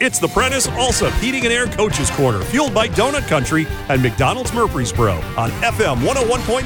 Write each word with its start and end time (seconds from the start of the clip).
It's 0.00 0.18
the 0.18 0.28
Prentice 0.28 0.66
Alsop 0.66 1.12
Heating 1.20 1.44
and 1.44 1.52
Air 1.52 1.66
Coaches 1.66 2.10
Corner, 2.12 2.42
fueled 2.42 2.72
by 2.72 2.88
Donut 2.88 3.28
Country 3.28 3.66
and 3.90 4.02
McDonald's 4.02 4.50
Murfreesboro 4.54 5.12
on 5.36 5.50
FM 5.60 5.98
101.9, 5.98 6.62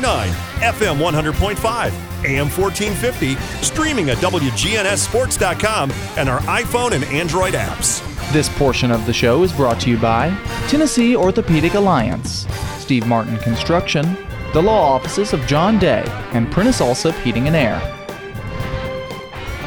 FM 0.60 0.98
100.5, 0.98 2.24
AM 2.24 2.48
1450, 2.48 3.34
streaming 3.60 4.10
at 4.10 4.18
WGNSSports.com 4.18 5.90
and 6.16 6.28
our 6.28 6.38
iPhone 6.42 6.92
and 6.92 7.02
Android 7.06 7.54
apps. 7.54 8.02
This 8.32 8.48
portion 8.50 8.92
of 8.92 9.04
the 9.04 9.12
show 9.12 9.42
is 9.42 9.52
brought 9.52 9.80
to 9.80 9.90
you 9.90 9.98
by 9.98 10.28
Tennessee 10.68 11.16
Orthopedic 11.16 11.74
Alliance, 11.74 12.46
Steve 12.78 13.04
Martin 13.08 13.38
Construction, 13.38 14.16
the 14.52 14.62
law 14.62 14.94
offices 14.94 15.32
of 15.32 15.44
John 15.48 15.80
Day, 15.80 16.04
and 16.34 16.52
Prentice 16.52 16.80
Alsop 16.80 17.16
Heating 17.16 17.48
and 17.48 17.56
Air. 17.56 18.03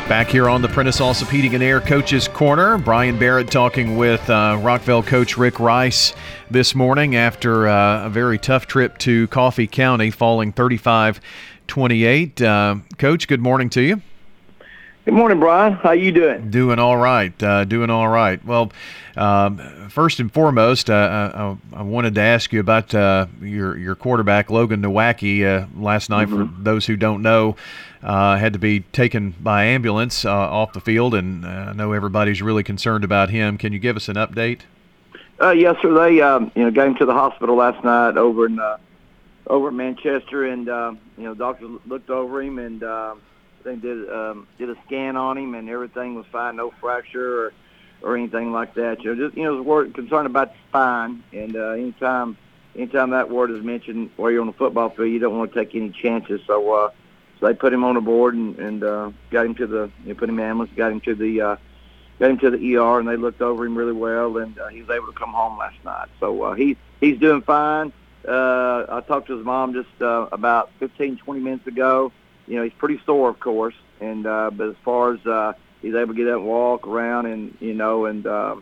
Back 0.09 0.29
here 0.29 0.47
on 0.47 0.61
the 0.61 0.69
Prentice 0.69 1.01
and 1.01 1.61
Air 1.61 1.81
Coaches 1.81 2.29
Corner, 2.29 2.77
Brian 2.77 3.19
Barrett 3.19 3.51
talking 3.51 3.97
with 3.97 4.21
uh, 4.29 4.57
Rockvale 4.61 5.05
coach 5.05 5.37
Rick 5.37 5.59
Rice 5.59 6.13
this 6.49 6.73
morning 6.73 7.17
after 7.17 7.67
uh, 7.67 8.05
a 8.05 8.09
very 8.09 8.37
tough 8.37 8.67
trip 8.67 8.97
to 8.99 9.27
Coffee 9.27 9.67
County, 9.67 10.09
falling 10.09 10.53
35 10.53 11.19
28. 11.67 12.41
Uh, 12.41 12.75
coach, 12.97 13.27
good 13.27 13.41
morning 13.41 13.69
to 13.71 13.81
you. 13.81 14.01
Good 15.07 15.13
morning, 15.13 15.39
Brian. 15.39 15.71
How 15.71 15.91
you 15.91 16.11
doing? 16.11 16.51
Doing 16.51 16.79
all 16.79 16.97
right. 16.97 17.31
Uh, 17.41 17.63
doing 17.63 17.89
all 17.89 18.09
right. 18.09 18.43
Well, 18.43 18.73
um, 19.15 19.87
first 19.87 20.19
and 20.19 20.29
foremost, 20.29 20.89
uh, 20.89 21.55
I, 21.73 21.77
I, 21.77 21.81
wanted 21.83 22.15
to 22.15 22.21
ask 22.21 22.51
you 22.51 22.59
about 22.59 22.93
uh, 22.93 23.27
your 23.41 23.77
your 23.77 23.95
quarterback 23.95 24.49
Logan 24.49 24.81
Nowacki 24.81 25.45
uh, 25.45 25.67
last 25.79 26.09
night. 26.09 26.27
Mm-hmm. 26.27 26.57
For 26.57 26.61
those 26.61 26.87
who 26.87 26.97
don't 26.97 27.21
know, 27.21 27.55
uh, 28.03 28.35
had 28.35 28.51
to 28.51 28.59
be 28.59 28.81
taken 28.81 29.31
by 29.39 29.63
ambulance 29.63 30.25
uh, 30.25 30.29
off 30.29 30.73
the 30.73 30.81
field, 30.81 31.15
and 31.15 31.45
I 31.45 31.71
know 31.71 31.93
everybody's 31.93 32.41
really 32.41 32.63
concerned 32.63 33.05
about 33.05 33.29
him. 33.29 33.57
Can 33.57 33.71
you 33.71 33.79
give 33.79 33.95
us 33.95 34.09
an 34.09 34.17
update? 34.17 34.63
yes, 35.39 35.77
sir. 35.81 35.93
They 35.93 36.19
um, 36.19 36.51
you 36.53 36.65
know 36.65 36.71
got 36.71 36.85
him 36.85 36.95
to 36.95 37.05
the 37.05 37.13
hospital 37.13 37.55
last 37.55 37.81
night 37.81 38.17
over 38.17 38.45
in 38.45 38.59
over 39.47 39.69
in 39.69 39.77
Manchester, 39.77 40.43
and 40.47 40.65
you 40.65 41.23
know 41.23 41.33
doctors 41.33 41.79
looked 41.85 42.09
over 42.09 42.41
him 42.41 42.59
and 42.59 42.83
they 43.63 43.75
did 43.75 44.09
um, 44.09 44.47
did 44.57 44.69
a 44.69 44.75
scan 44.85 45.15
on 45.15 45.37
him, 45.37 45.55
and 45.55 45.69
everything 45.69 46.15
was 46.15 46.25
fine, 46.31 46.55
no 46.55 46.71
fracture 46.79 47.45
or 47.45 47.53
or 48.01 48.15
anything 48.15 48.51
like 48.51 48.73
that. 48.75 49.03
You 49.03 49.15
know, 49.15 49.27
just 49.27 49.37
you 49.37 49.43
know, 49.43 49.61
was 49.61 49.91
concerned 49.93 50.27
about 50.27 50.53
the 50.53 50.59
spine, 50.69 51.23
and 51.33 51.55
uh, 51.55 51.69
anytime 51.71 52.37
anytime 52.75 53.11
that 53.11 53.29
word 53.29 53.51
is 53.51 53.63
mentioned 53.63 54.11
while 54.17 54.31
you're 54.31 54.41
on 54.41 54.47
the 54.47 54.53
football 54.53 54.89
field, 54.89 55.09
you 55.09 55.19
don't 55.19 55.37
want 55.37 55.53
to 55.53 55.59
take 55.59 55.75
any 55.75 55.89
chances. 55.89 56.41
So 56.47 56.73
uh, 56.73 56.89
so 57.39 57.47
they 57.47 57.53
put 57.53 57.73
him 57.73 57.83
on 57.83 57.95
the 57.95 58.01
board 58.01 58.35
and 58.35 58.57
and 58.59 58.83
uh, 58.83 59.11
got 59.31 59.45
him 59.45 59.55
to 59.55 59.67
the 59.67 59.91
know, 60.05 60.15
put 60.15 60.29
him 60.29 60.39
in 60.39 60.45
ambulance, 60.45 60.71
got 60.75 60.91
him 60.91 61.01
to 61.01 61.15
the 61.15 61.41
uh, 61.41 61.55
got 62.19 62.31
him 62.31 62.39
to 62.39 62.51
the 62.51 62.75
ER, 62.75 62.99
and 62.99 63.07
they 63.07 63.17
looked 63.17 63.41
over 63.41 63.65
him 63.65 63.77
really 63.77 63.93
well, 63.93 64.37
and 64.37 64.57
uh, 64.59 64.67
he 64.67 64.81
was 64.81 64.89
able 64.89 65.07
to 65.07 65.17
come 65.17 65.33
home 65.33 65.57
last 65.57 65.83
night. 65.83 66.07
So 66.19 66.43
uh, 66.43 66.53
he 66.53 66.77
he's 66.99 67.19
doing 67.19 67.41
fine. 67.41 67.91
Uh, 68.27 68.85
I 68.89 69.01
talked 69.07 69.27
to 69.27 69.37
his 69.37 69.45
mom 69.45 69.73
just 69.73 70.01
uh, 70.01 70.27
about 70.33 70.69
15, 70.79 71.17
20 71.17 71.39
minutes 71.39 71.65
ago 71.65 72.11
you 72.47 72.55
know, 72.55 72.63
he's 72.63 72.73
pretty 72.73 72.99
sore, 73.05 73.29
of 73.29 73.39
course, 73.39 73.75
and 73.99 74.25
uh, 74.25 74.49
but 74.51 74.69
as 74.69 74.75
far 74.83 75.13
as 75.13 75.25
uh, 75.25 75.53
he's 75.81 75.95
able 75.95 76.13
to 76.13 76.17
get 76.17 76.27
up 76.27 76.37
and 76.37 76.45
walk 76.45 76.87
around, 76.87 77.25
and 77.25 77.57
you 77.59 77.73
know, 77.73 78.05
and 78.05 78.25
uh, 78.25 78.55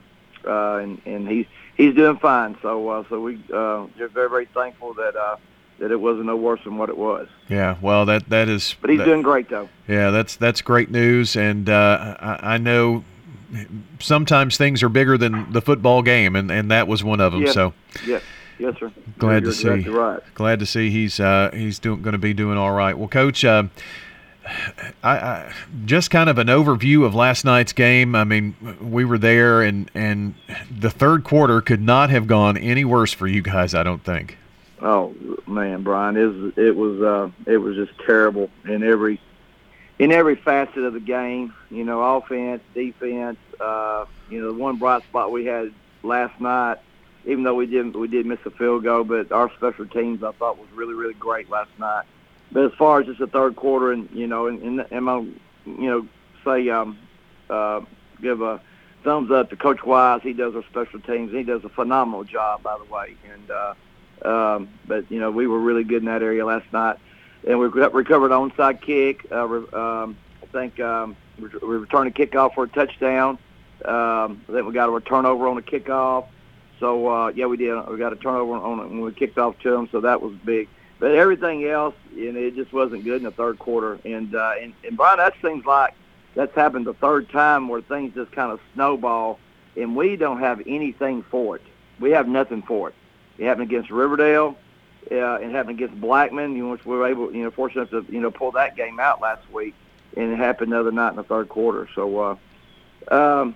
uh, 0.45 0.75
and 0.77 1.02
and 1.05 1.27
he's 1.27 1.45
he's 1.77 1.95
doing 1.95 2.17
fine. 2.17 2.58
So 2.61 2.89
uh, 2.89 3.03
so 3.09 3.19
we 3.22 3.42
uh, 3.52 3.58
are 3.58 4.08
very 4.08 4.30
very 4.30 4.45
thankful 4.45 4.94
that. 4.95 5.16
Uh, 5.16 5.38
that 5.77 5.92
it 5.92 6.00
wasn't 6.00 6.25
no 6.25 6.38
worse 6.38 6.61
than 6.64 6.77
what 6.77 6.88
it 6.88 6.97
was. 6.97 7.27
Yeah, 7.50 7.75
well, 7.81 8.05
that 8.05 8.30
that 8.30 8.47
is. 8.47 8.77
But 8.80 8.92
he's 8.92 9.00
that, 9.00 9.03
doing 9.03 9.22
great 9.22 9.50
though. 9.50 9.67
Yeah, 9.89 10.09
that's 10.09 10.38
that's 10.38 10.61
great 10.61 10.89
news, 10.89 11.36
and 11.36 11.70
uh, 11.70 12.16
I, 12.17 12.53
I 12.53 12.58
know 12.58 13.03
sometimes 13.99 14.58
things 14.58 14.83
are 14.83 14.89
bigger 14.89 15.17
than 15.17 15.52
the 15.52 15.61
football 15.61 16.02
game, 16.02 16.36
and, 16.36 16.52
and 16.52 16.72
that 16.72 16.88
was 16.88 17.03
one 17.03 17.20
of 17.20 17.33
them. 17.33 17.44
Yeah. 17.44 17.52
So. 17.52 17.73
Yeah. 18.05 18.20
Yes, 18.58 18.75
sir. 18.80 18.92
Glad 19.17 19.44
You're 19.44 19.52
to 19.52 19.58
see. 19.58 19.67
Exactly 19.70 19.94
right. 19.94 20.20
Glad 20.34 20.59
to 20.59 20.66
see 20.66 20.89
he's 20.89 21.20
uh, 21.20 21.52
he's 21.53 21.80
doing 21.80 22.02
going 22.02 22.14
to 22.14 22.20
be 22.20 22.33
doing 22.33 22.58
all 22.58 22.71
right. 22.71 22.98
Well, 22.98 23.08
coach. 23.08 23.43
Uh, 23.43 23.66
I, 25.04 25.17
I, 25.17 25.54
just 25.86 26.11
kind 26.11 26.30
of 26.30 26.38
an 26.38 26.48
overview 26.48 27.04
of 27.04 27.16
last 27.16 27.45
night's 27.45 27.73
game. 27.73 28.16
I 28.16 28.23
mean, 28.23 28.55
we 28.80 29.04
were 29.04 29.17
there, 29.17 29.61
and 29.61 29.89
and 29.95 30.36
the 30.70 30.92
third 30.92 31.23
quarter 31.23 31.61
could 31.61 31.82
not 31.82 32.10
have 32.11 32.27
gone 32.27 32.58
any 32.58 32.86
worse 32.86 33.11
for 33.11 33.27
you 33.27 33.42
guys. 33.42 33.73
I 33.73 33.83
don't 33.83 34.04
think. 34.04 34.38
Oh 34.82 35.16
man, 35.48 35.83
Brian, 35.83 36.16
it 36.16 36.26
was 36.26 36.54
it 36.58 36.76
was 36.76 37.02
uh, 37.02 37.52
it 37.52 37.58
was 37.58 37.76
just 37.76 37.98
terrible 38.05 38.49
in 38.66 38.83
every 38.83 39.20
in 39.99 40.11
every 40.11 40.36
facet 40.36 40.83
of 40.83 40.93
the 40.93 40.99
game. 40.99 41.54
You 41.72 41.83
know, 41.83 42.17
offense, 42.17 42.61
defense. 42.73 43.37
Uh, 43.60 44.05
you 44.30 44.42
know, 44.42 44.54
the 44.54 44.60
one 44.60 44.77
bright 44.77 45.04
spot 45.04 45.32
we 45.32 45.45
had 45.45 45.73
last 46.04 46.39
night, 46.39 46.77
even 47.25 47.43
though 47.43 47.55
we 47.55 47.65
didn't 47.65 47.97
we 47.97 48.08
did 48.08 48.25
miss 48.25 48.39
a 48.45 48.52
field 48.52 48.83
goal, 48.83 49.03
but 49.03 49.31
our 49.31 49.52
special 49.55 49.86
teams 49.87 50.23
I 50.23 50.31
thought 50.33 50.58
was 50.58 50.67
really 50.73 50.93
really 50.93 51.13
great 51.15 51.49
last 51.49 51.71
night. 51.80 52.05
But 52.52 52.65
as 52.65 52.73
far 52.73 53.02
as 53.02 53.08
just 53.08 53.19
the 53.19 53.27
third 53.27 53.55
quarter, 53.55 53.91
and 53.91 54.09
you 54.11 54.27
know, 54.27 54.47
and, 54.47 54.61
and, 54.61 54.86
and 54.91 55.05
my, 55.05 55.17
you 55.19 55.36
know, 55.65 56.08
say 56.45 56.69
um, 56.69 56.97
uh, 57.49 57.81
give 58.21 58.41
a 58.41 58.61
thumbs 59.03 59.31
up 59.31 59.49
to 59.49 59.55
Coach 59.55 59.83
Wise. 59.83 60.21
He 60.23 60.33
does 60.33 60.55
our 60.55 60.63
special 60.63 60.99
teams. 60.99 61.31
He 61.31 61.43
does 61.43 61.63
a 61.63 61.69
phenomenal 61.69 62.23
job, 62.23 62.63
by 62.63 62.77
the 62.77 62.93
way. 62.93 63.15
And 63.31 63.52
uh, 63.52 63.73
um, 64.27 64.69
but 64.86 65.09
you 65.11 65.19
know, 65.19 65.31
we 65.31 65.47
were 65.47 65.59
really 65.59 65.83
good 65.83 65.99
in 65.99 66.05
that 66.05 66.23
area 66.23 66.45
last 66.45 66.71
night, 66.73 66.97
and 67.47 67.59
we 67.59 67.67
recovered 67.67 68.31
an 68.31 68.49
onside 68.49 68.81
kick. 68.81 69.27
Uh, 69.31 69.45
um, 69.45 70.17
I 70.42 70.45
think 70.52 70.80
um, 70.80 71.15
we 71.39 71.47
returned 71.47 72.07
a 72.07 72.11
kickoff 72.11 72.53
for 72.55 72.65
a 72.65 72.67
touchdown. 72.67 73.37
Um, 73.83 74.42
then 74.47 74.65
we 74.65 74.73
got 74.73 74.93
a 74.93 75.02
turnover 75.02 75.47
on 75.47 75.57
a 75.57 75.61
kickoff. 75.61 76.27
So 76.80 77.08
uh, 77.08 77.27
yeah, 77.30 77.45
we 77.45 77.58
did. 77.58 77.73
We 77.87 77.97
got 77.97 78.13
a 78.13 78.17
turnover 78.17 78.53
on 78.53 78.80
it 78.80 78.89
when 78.89 79.02
we 79.02 79.11
kicked 79.13 79.37
off 79.37 79.58
to 79.59 79.71
them, 79.71 79.89
so 79.91 80.02
that 80.02 80.21
was 80.21 80.36
big. 80.43 80.67
But 80.99 81.11
everything 81.11 81.65
else, 81.65 81.95
you 82.13 82.31
know, 82.31 82.39
it 82.39 82.55
just 82.55 82.71
wasn't 82.71 83.03
good 83.03 83.17
in 83.17 83.23
the 83.23 83.31
third 83.31 83.59
quarter. 83.59 83.99
And 84.05 84.36
uh, 84.36 84.53
and, 84.61 84.73
and 84.83 84.97
Brian, 84.97 85.17
that 85.17 85.33
seems 85.41 85.65
like 85.65 85.93
that's 86.36 86.55
happened 86.55 86.86
the 86.86 86.93
third 86.93 87.30
time 87.30 87.67
where 87.67 87.81
things 87.81 88.13
just 88.13 88.31
kind 88.31 88.52
of 88.52 88.59
snowball, 88.73 89.39
and 89.75 89.95
we 89.95 90.15
don't 90.15 90.39
have 90.39 90.61
anything 90.65 91.23
for 91.23 91.58
it. 91.58 91.61
We 91.99 92.11
have 92.11 92.27
nothing 92.27 92.61
for 92.61 92.89
it. 92.89 92.95
It 93.37 93.45
happened 93.45 93.69
against 93.69 93.89
Riverdale. 93.89 94.57
Uh, 95.11 95.36
it 95.36 95.52
happened 95.52 95.80
against 95.80 95.99
Blackman, 96.02 96.55
you 96.55 96.63
know, 96.63 96.71
which 96.71 96.86
we 96.86 96.95
were 96.95 97.07
able, 97.07 97.31
you 97.33 97.43
know, 97.43 97.52
fortunate 97.52 97.89
to, 97.92 98.05
you 98.09 98.19
know, 98.19 98.31
pull 98.31 98.52
that 98.52 98.75
game 98.75 98.99
out 98.99 99.21
last 99.21 99.49
week, 99.52 99.75
and 100.17 100.31
it 100.31 100.37
happened 100.37 100.71
the 100.71 100.80
other 100.80 100.92
night 100.92 101.09
in 101.09 101.15
the 101.15 101.23
third 101.23 101.47
quarter. 101.47 101.87
So, 101.93 102.19
uh, 103.11 103.13
um, 103.13 103.55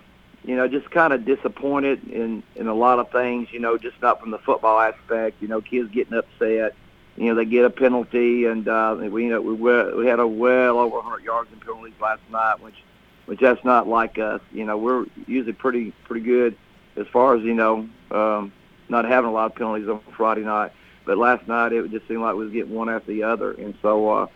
you 0.49 0.55
know, 0.55 0.67
just 0.67 0.89
kind 0.91 1.13
of 1.13 1.25
disappointed 1.25 2.07
in 2.09 2.43
in 2.55 2.67
a 2.67 2.73
lot 2.73 2.99
of 2.99 3.11
things. 3.11 3.49
You 3.51 3.59
know, 3.59 3.77
just 3.77 4.01
not 4.01 4.19
from 4.19 4.31
the 4.31 4.39
football 4.39 4.79
aspect. 4.79 5.41
You 5.41 5.47
know, 5.47 5.61
kids 5.61 5.89
getting 5.91 6.17
upset 6.17 6.75
you 7.19 7.25
know, 7.25 7.35
they 7.35 7.43
get 7.43 7.65
a 7.65 7.69
penalty, 7.69 8.45
and 8.45 8.65
uh, 8.67 8.95
we 8.97 9.25
you 9.25 9.29
know 9.29 9.41
we 9.41 9.53
were, 9.53 9.93
we 9.97 10.07
had 10.07 10.21
a 10.21 10.27
well 10.27 10.79
over 10.79 10.95
100 10.95 11.21
yards 11.21 11.51
in 11.51 11.59
penalties 11.59 11.93
last 11.99 12.21
night, 12.31 12.61
which 12.61 12.81
which 13.25 13.41
that's 13.41 13.63
not 13.65 13.89
like 13.89 14.17
us. 14.17 14.39
You 14.53 14.63
know, 14.63 14.77
we're 14.77 15.05
usually 15.27 15.51
pretty 15.51 15.91
pretty 16.05 16.25
good 16.25 16.55
as 16.95 17.07
far 17.07 17.35
as 17.35 17.43
you 17.43 17.53
know, 17.53 17.89
um, 18.11 18.53
not 18.87 19.03
having 19.03 19.29
a 19.29 19.33
lot 19.33 19.51
of 19.51 19.55
penalties 19.55 19.89
on 19.89 19.99
Friday 20.15 20.43
night. 20.43 20.71
But 21.05 21.17
last 21.17 21.45
night 21.45 21.73
it 21.73 21.91
just 21.91 22.07
seemed 22.07 22.21
like 22.21 22.35
we 22.35 22.45
was 22.45 22.53
getting 22.53 22.73
one 22.73 22.87
after 22.87 23.11
the 23.11 23.23
other, 23.23 23.51
and 23.51 23.75
so 23.81 24.09
uh, 24.09 24.27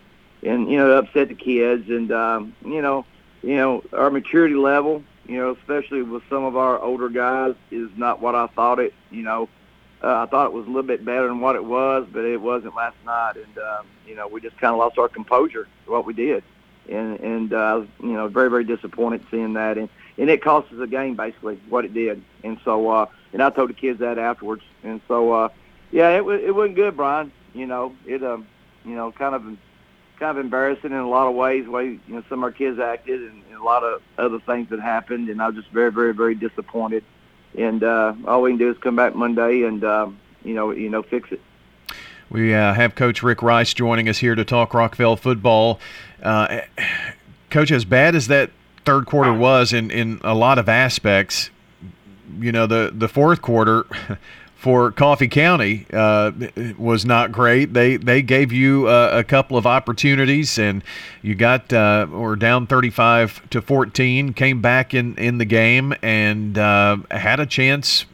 and 0.42 0.70
you 0.70 0.76
know 0.76 0.90
it 0.90 1.04
upset 1.04 1.28
the 1.28 1.34
kids, 1.34 1.88
and 1.88 2.12
um, 2.12 2.54
you 2.66 2.82
know 2.82 3.06
you 3.42 3.56
know 3.56 3.82
our 3.94 4.10
maturity 4.10 4.56
level, 4.56 5.02
you 5.26 5.38
know, 5.38 5.56
especially 5.60 6.02
with 6.02 6.22
some 6.28 6.44
of 6.44 6.56
our 6.56 6.78
older 6.78 7.08
guys, 7.08 7.54
is 7.70 7.90
not 7.96 8.20
what 8.20 8.34
I 8.34 8.46
thought 8.48 8.78
it. 8.78 8.94
You 9.10 9.22
know 9.22 9.48
uh, 10.04 10.22
I 10.22 10.26
thought 10.26 10.46
it 10.46 10.52
was 10.52 10.66
a 10.66 10.68
little 10.68 10.82
bit 10.82 11.02
better 11.04 11.28
than 11.28 11.40
what 11.40 11.56
it 11.56 11.64
was, 11.64 12.06
but 12.12 12.24
it 12.24 12.40
wasn't 12.40 12.74
last 12.74 12.96
night. 13.06 13.36
And 13.36 13.58
um, 13.58 13.86
you 14.06 14.14
know, 14.14 14.28
we 14.28 14.40
just 14.40 14.58
kind 14.58 14.72
of 14.72 14.78
lost 14.78 14.98
our 14.98 15.08
composure 15.08 15.66
to 15.86 15.90
what 15.90 16.04
we 16.04 16.12
did, 16.12 16.44
and 16.90 17.18
and 17.20 17.52
uh, 17.54 17.82
you 18.02 18.12
know, 18.12 18.28
very 18.28 18.50
very 18.50 18.64
disappointed 18.64 19.24
seeing 19.30 19.54
that, 19.54 19.78
and 19.78 19.88
and 20.18 20.28
it 20.28 20.42
cost 20.42 20.70
us 20.72 20.78
a 20.80 20.86
game 20.86 21.16
basically 21.16 21.58
what 21.70 21.86
it 21.86 21.94
did. 21.94 22.22
And 22.42 22.58
so, 22.64 22.90
uh, 22.90 23.06
and 23.32 23.42
I 23.42 23.48
told 23.48 23.70
the 23.70 23.74
kids 23.74 24.00
that 24.00 24.18
afterwards, 24.18 24.62
and 24.82 25.00
so 25.08 25.32
uh, 25.32 25.48
yeah, 25.90 26.10
it 26.10 26.26
it 26.26 26.54
wasn't 26.54 26.76
good, 26.76 26.96
Brian. 26.96 27.32
You 27.54 27.66
know, 27.66 27.94
it 28.04 28.22
um, 28.22 28.46
you 28.84 28.94
know, 28.94 29.10
kind 29.10 29.34
of 29.34 29.56
kind 30.18 30.36
of 30.36 30.44
embarrassing 30.44 30.92
in 30.92 30.96
a 30.96 31.08
lot 31.08 31.28
of 31.28 31.34
ways, 31.34 31.66
way 31.66 31.98
you 32.06 32.14
know 32.14 32.22
some 32.28 32.40
of 32.40 32.44
our 32.44 32.52
kids 32.52 32.78
acted, 32.78 33.20
and, 33.22 33.42
and 33.50 33.60
a 33.60 33.64
lot 33.64 33.82
of 33.82 34.02
other 34.18 34.38
things 34.40 34.70
that 34.70 34.80
happened, 34.80 35.28
and 35.28 35.40
I 35.40 35.46
was 35.48 35.56
just 35.56 35.68
very 35.68 35.92
very 35.92 36.14
very 36.14 36.34
disappointed 36.34 37.04
and 37.56 37.82
uh, 37.82 38.14
all 38.26 38.42
we 38.42 38.50
can 38.50 38.58
do 38.58 38.70
is 38.70 38.78
come 38.78 38.96
back 38.96 39.14
Monday 39.14 39.62
and 39.62 39.84
uh, 39.84 40.08
you 40.44 40.54
know 40.54 40.70
you 40.70 40.88
know 40.88 41.02
fix 41.02 41.30
it. 41.32 41.40
We 42.30 42.54
uh, 42.54 42.74
have 42.74 42.94
Coach 42.94 43.22
Rick 43.22 43.42
Rice 43.42 43.74
joining 43.74 44.08
us 44.08 44.18
here 44.18 44.34
to 44.34 44.44
talk 44.44 44.70
Rockvale 44.72 45.18
football. 45.18 45.78
Uh, 46.22 46.62
Coach, 47.50 47.70
as 47.70 47.84
bad 47.84 48.14
as 48.14 48.26
that 48.28 48.50
third 48.84 49.06
quarter 49.06 49.32
was 49.32 49.72
in, 49.72 49.90
in 49.90 50.20
a 50.24 50.34
lot 50.34 50.58
of 50.58 50.68
aspects, 50.68 51.50
you 52.38 52.50
know 52.50 52.66
the 52.66 52.90
the 52.92 53.08
fourth 53.08 53.42
quarter 53.42 53.86
for 54.56 54.90
Coffee 54.92 55.28
County 55.28 55.86
uh, 55.92 56.32
was 56.78 57.04
not 57.04 57.32
great. 57.32 57.74
They 57.74 57.96
they 57.96 58.22
gave 58.22 58.52
you 58.52 58.88
uh, 58.88 59.10
a 59.12 59.22
couple 59.22 59.56
of 59.56 59.66
opportunities, 59.66 60.58
and 60.58 60.82
you 61.20 61.34
got 61.34 61.72
uh, 61.72 62.06
were 62.10 62.36
down 62.36 62.66
35 62.66 63.50
to 63.50 63.60
14. 63.60 64.32
Came 64.32 64.62
back 64.62 64.94
in 64.94 65.16
in 65.16 65.38
the 65.38 65.44
game 65.44 65.94
and 66.02 66.56
uh, 66.56 66.96
had 67.10 67.40
a 67.40 67.46
chance 67.46 68.06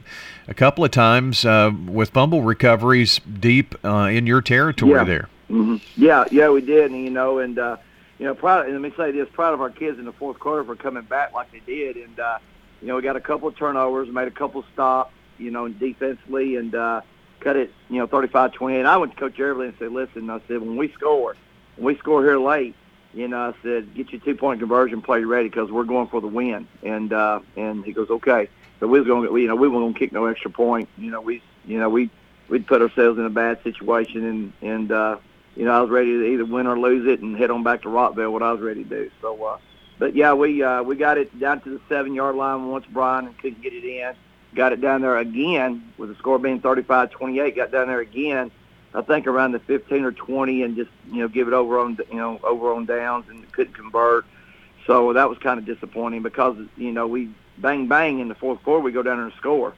a 0.49 0.55
couple 0.55 0.85
of 0.85 0.91
times 0.91 1.45
uh, 1.45 1.71
with 1.87 2.11
fumble 2.11 2.43
recoveries 2.43 3.21
deep 3.39 3.77
uh, 3.85 4.09
in 4.11 4.27
your 4.27 4.43
territory 4.43 4.93
yeah. 4.93 5.05
there. 5.05 5.29
Mm-hmm. 5.49 5.77
Yeah, 5.97 6.25
yeah, 6.31 6.51
we 6.51 6.61
did, 6.61 6.91
and 6.91 7.05
you 7.05 7.11
know, 7.11 7.39
and 7.39 7.59
uh, 7.59 7.77
you 8.19 8.25
know, 8.27 8.35
proud. 8.35 8.65
And 8.65 8.75
let 8.75 8.83
me 8.83 8.93
say 8.97 9.13
this: 9.13 9.29
proud 9.33 9.55
of 9.55 9.61
our 9.61 9.71
kids 9.71 9.99
in 9.99 10.05
the 10.05 10.13
fourth 10.13 10.39
quarter 10.39 10.65
for 10.65 10.75
coming 10.75 11.05
back 11.05 11.33
like 11.33 11.53
they 11.53 11.61
did, 11.61 11.97
and 11.97 12.19
uh, 12.19 12.39
you 12.81 12.89
know, 12.89 12.97
we 12.97 13.03
got 13.03 13.17
a 13.17 13.21
couple 13.21 13.47
of 13.47 13.57
turnovers, 13.57 14.09
made 14.09 14.27
a 14.27 14.33
couple 14.33 14.65
stops 14.73 15.13
you 15.41 15.51
know, 15.51 15.69
defensively 15.69 16.57
and 16.57 16.75
uh, 16.75 17.01
cut 17.41 17.57
it, 17.57 17.73
you 17.89 17.99
know, 17.99 18.07
35-28. 18.07 18.87
I 18.87 18.97
went 18.97 19.13
to 19.13 19.19
Coach 19.19 19.37
Everly 19.37 19.69
and 19.69 19.75
said, 19.79 19.93
listen, 19.93 20.31
I 20.31 20.41
said, 20.47 20.61
when 20.61 20.77
we 20.77 20.93
score, 20.93 21.37
when 21.77 21.87
we 21.87 21.99
score 21.99 22.23
here 22.23 22.39
late, 22.39 22.75
you 23.13 23.27
know, 23.27 23.49
I 23.51 23.63
said, 23.63 23.95
get 23.95 24.13
your 24.13 24.21
two-point 24.21 24.61
conversion 24.61 25.03
play 25.03 25.25
ready 25.25 25.49
because 25.49 25.71
we're 25.71 25.85
going 25.85 26.09
for 26.09 26.21
the 26.21 26.29
win. 26.29 26.69
And 26.83 27.13
uh, 27.13 27.41
and 27.57 27.85
he 27.85 27.93
goes, 27.93 28.09
okay. 28.09 28.49
So 28.79 28.87
we 28.87 29.01
was 29.01 29.07
going, 29.07 29.29
to, 29.29 29.37
you 29.37 29.49
know, 29.49 29.57
we 29.57 29.69
weren't 29.69 29.83
going 29.83 29.95
to 29.95 29.99
kick 29.99 30.13
no 30.13 30.27
extra 30.27 30.51
point. 30.51 30.89
You 30.97 31.11
know, 31.11 31.21
we, 31.21 31.43
you 31.67 31.79
know, 31.79 31.89
we 31.89 32.11
we'd 32.49 32.67
put 32.67 32.83
ourselves 32.83 33.19
in 33.19 33.25
a 33.25 33.31
bad 33.31 33.63
situation, 33.65 34.25
and 34.25 34.53
and 34.63 34.93
uh, 34.93 35.17
you 35.57 35.65
know, 35.65 35.73
I 35.73 35.81
was 35.81 35.91
ready 35.91 36.13
to 36.13 36.25
either 36.25 36.45
win 36.45 36.67
or 36.67 36.79
lose 36.79 37.07
it 37.09 37.21
and 37.21 37.37
head 37.37 37.51
on 37.51 37.65
back 37.65 37.83
to 37.83 37.89
Rockvale. 37.89 38.31
What 38.31 38.43
I 38.43 38.53
was 38.53 38.61
ready 38.61 38.85
to 38.85 38.89
do. 38.89 39.11
So, 39.21 39.43
uh, 39.43 39.59
but 39.99 40.15
yeah, 40.15 40.33
we 40.33 40.63
uh, 40.63 40.83
we 40.83 40.95
got 40.95 41.19
it 41.19 41.37
down 41.41 41.61
to 41.63 41.71
the 41.71 41.81
seven-yard 41.89 42.37
line 42.37 42.69
once 42.69 42.87
Brian 42.91 43.27
and 43.27 43.39
couldn't 43.39 43.63
get 43.63 43.73
it 43.73 43.85
in 43.85 44.15
got 44.55 44.73
it 44.73 44.81
down 44.81 45.03
there 45.03 45.19
again 45.19 45.93
with 45.99 46.09
the 46.09 46.15
score 46.17 46.39
being 46.39 46.61
35-28. 46.61 47.57
Got 47.57 47.71
down 47.71 47.89
there 47.89 48.01
again, 48.01 48.51
I 48.95 49.03
think 49.03 49.27
around 49.27 49.53
the 49.53 49.61
15 49.61 50.05
or 50.05 50.13
20, 50.13 50.63
and 50.63 50.77
just 50.77 50.91
you 51.11 51.19
know 51.19 51.29
give 51.29 51.49
it 51.49 51.55
over 51.55 51.79
on 51.79 51.99
you 52.11 52.19
know 52.19 52.41
over 52.43 52.73
on 52.73 52.87
downs 52.87 53.27
and 53.29 53.51
couldn't 53.53 53.75
convert. 53.75 54.25
So 54.87 55.13
that 55.13 55.29
was 55.29 55.39
kind 55.39 55.59
of 55.59 55.67
disappointing 55.67 56.23
because 56.23 56.57
you 56.77 56.93
know 56.93 57.07
we 57.07 57.31
bang 57.59 57.87
bang 57.87 58.19
in 58.21 58.29
the 58.29 58.35
fourth 58.35 58.63
quarter 58.63 58.81
we 58.83 58.93
go 58.93 59.03
down 59.03 59.19
there 59.19 59.27
and 59.27 59.35
score, 59.35 59.75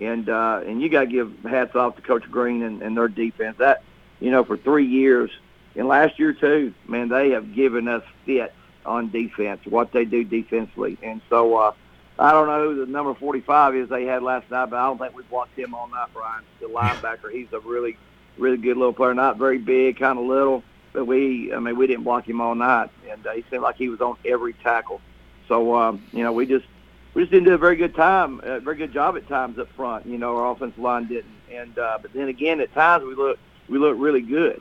and 0.00 0.28
uh, 0.28 0.62
and 0.66 0.80
you 0.80 0.88
got 0.88 1.00
to 1.00 1.06
give 1.06 1.32
hats 1.44 1.74
off 1.74 1.96
to 1.96 2.02
Coach 2.02 2.30
Green 2.30 2.62
and, 2.62 2.82
and 2.82 2.96
their 2.96 3.08
defense. 3.08 3.58
That 3.58 3.82
you 4.20 4.30
know 4.30 4.44
for 4.44 4.56
three 4.56 4.86
years 4.86 5.30
and 5.76 5.86
last 5.86 6.18
year 6.18 6.32
too, 6.32 6.72
man, 6.88 7.08
they 7.08 7.30
have 7.30 7.54
given 7.54 7.88
us 7.88 8.02
fits 8.24 8.54
on 8.86 9.10
defense, 9.10 9.60
what 9.64 9.92
they 9.92 10.04
do 10.04 10.24
defensively, 10.24 10.96
and 11.02 11.20
so. 11.28 11.56
uh 11.56 11.72
I 12.18 12.30
don't 12.30 12.46
know 12.46 12.70
who 12.70 12.84
the 12.84 12.90
number 12.90 13.14
45 13.14 13.74
is 13.74 13.88
they 13.88 14.04
had 14.04 14.22
last 14.22 14.50
night, 14.50 14.66
but 14.66 14.76
I 14.76 14.86
don't 14.86 14.98
think 14.98 15.16
we 15.16 15.24
blocked 15.24 15.58
him 15.58 15.74
all 15.74 15.88
night, 15.88 16.08
Brian. 16.12 16.44
The 16.60 16.66
linebacker, 16.66 17.32
he's 17.32 17.52
a 17.52 17.58
really, 17.60 17.96
really 18.38 18.56
good 18.56 18.76
little 18.76 18.92
player. 18.92 19.14
Not 19.14 19.36
very 19.36 19.58
big, 19.58 19.98
kind 19.98 20.18
of 20.18 20.24
little, 20.24 20.62
but 20.92 21.06
we, 21.06 21.52
I 21.52 21.58
mean, 21.58 21.76
we 21.76 21.86
didn't 21.88 22.04
block 22.04 22.28
him 22.28 22.40
all 22.40 22.54
night, 22.54 22.90
and 23.10 23.26
uh, 23.26 23.32
he 23.32 23.44
seemed 23.50 23.62
like 23.62 23.76
he 23.76 23.88
was 23.88 24.00
on 24.00 24.16
every 24.24 24.52
tackle. 24.52 25.00
So, 25.48 25.74
um, 25.74 26.04
you 26.12 26.22
know, 26.22 26.32
we 26.32 26.46
just, 26.46 26.66
we 27.14 27.22
just 27.22 27.32
didn't 27.32 27.46
do 27.46 27.54
a 27.54 27.58
very 27.58 27.76
good 27.76 27.96
time, 27.96 28.40
a 28.44 28.60
very 28.60 28.76
good 28.76 28.92
job 28.92 29.16
at 29.16 29.26
times 29.28 29.58
up 29.58 29.68
front. 29.72 30.06
You 30.06 30.18
know, 30.18 30.36
our 30.36 30.52
offensive 30.52 30.78
line 30.78 31.08
didn't, 31.08 31.34
and 31.52 31.76
uh, 31.78 31.98
but 32.00 32.12
then 32.12 32.28
again, 32.28 32.60
at 32.60 32.72
times 32.74 33.04
we 33.04 33.14
look, 33.14 33.38
we 33.68 33.78
look 33.78 33.96
really 33.98 34.22
good. 34.22 34.60